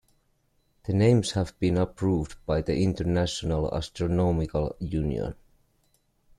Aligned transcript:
The 0.85 0.93
names 0.93 1.33
have 1.33 1.53
been 1.59 1.77
approved 1.77 2.43
by 2.47 2.63
the 2.63 2.75
International 2.81 3.71
Astronomical 3.71 4.75
Union. 4.79 5.35